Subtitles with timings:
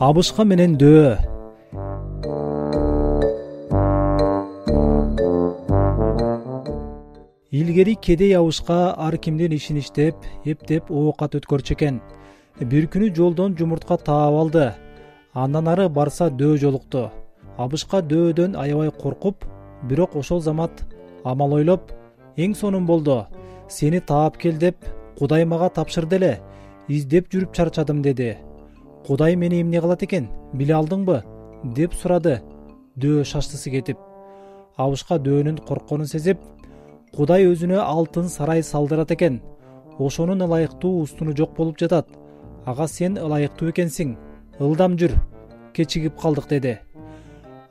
[0.00, 1.08] абышка менен дөө.
[7.52, 12.00] Илгери кедей абышка ар кимдин ишин иштеп эптеп оокат өткөрчү экен.
[12.60, 14.72] Бир күнү жолдон жумуртка таап алды.
[15.34, 17.10] Андан ары барса дөө жолукту.
[17.58, 19.44] Абышка дөөдөн аябай коркуп
[19.82, 20.86] бирок ошол замат
[21.24, 21.92] амал ойлоп
[22.36, 23.26] эң сонун болду.
[23.68, 24.76] Сени таап кел деп
[25.18, 26.38] кудай мага тапшырды эле.
[26.88, 28.38] Издеп жүрүп чарчадым деди
[29.06, 30.28] кудай мени эмне кылат экен?
[30.52, 31.22] Биле алдыңбы?
[31.64, 32.40] деп сурады.
[33.00, 33.98] Дөө шаштысы кетип
[34.80, 36.40] абышка дөөнүн коркконун сезип
[37.14, 39.40] кудай өзүнө алтын сарай салдырат экен.
[39.98, 42.06] Ошонун ылайыктуу устуну жок болуп жатат.
[42.64, 44.16] Ага сен ылайыктуу экенсиң.
[44.60, 45.12] Ылдам жүр.
[45.74, 46.78] Кечигип калдык деди.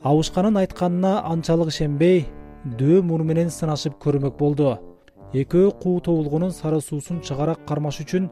[0.03, 2.27] Абышканын айтканына анчалык ишенбей
[2.77, 4.77] дөө муну менен сынашып көрмөк болду.
[5.33, 8.29] Экөө куу тобулгунун сары суусун чыгарак кармаш үчүн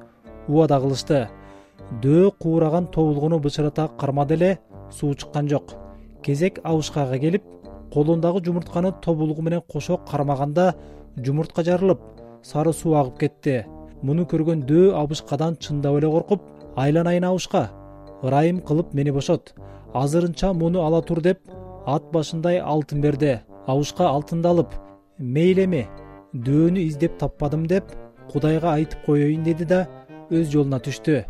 [0.48, 1.28] убада кылышты
[2.04, 4.60] дөө куураган тобулгуну бычырата кармады эле
[4.92, 5.74] суу чыккан жок.
[6.24, 7.44] Кезек абышкага келип
[7.94, 10.74] колундагы жумуртканы тобулгу менен кошо кармаганда
[11.18, 12.00] жумуртка жарылып
[12.44, 13.66] сары суу агып кетти.
[14.02, 16.42] Муну көргөн дөө абышкадан чындап эле коркуп
[16.76, 17.70] айланайын абышка
[18.24, 19.54] ырайым кылып мени бошот.
[19.94, 21.40] Азырынча муну ала тур деп
[21.86, 23.40] ат башындай алтын берди.
[23.68, 24.76] Абышка алтынды алып
[25.20, 25.88] мейли эми
[26.36, 27.96] дөөнү издеп таппадым деп
[28.32, 29.88] кудайга айтып коеюн деди да
[30.30, 31.24] өз жолуна түштү